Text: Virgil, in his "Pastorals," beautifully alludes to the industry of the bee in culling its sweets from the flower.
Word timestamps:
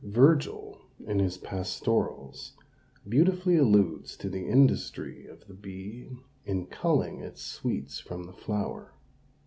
Virgil, 0.03 0.81
in 1.05 1.19
his 1.19 1.37
"Pastorals," 1.37 2.53
beautifully 3.07 3.55
alludes 3.55 4.17
to 4.17 4.29
the 4.31 4.47
industry 4.47 5.27
of 5.27 5.45
the 5.45 5.53
bee 5.53 6.09
in 6.43 6.65
culling 6.65 7.19
its 7.19 7.43
sweets 7.43 7.99
from 7.99 8.23
the 8.23 8.33
flower. 8.33 8.95